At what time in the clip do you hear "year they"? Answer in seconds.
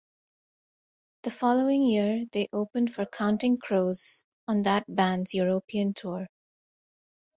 1.83-2.47